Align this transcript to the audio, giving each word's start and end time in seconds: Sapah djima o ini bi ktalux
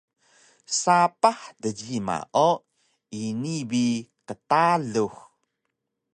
Sapah 0.81 1.41
djima 1.63 2.17
o 2.47 2.49
ini 3.23 3.55
bi 3.69 3.85
ktalux 4.27 5.15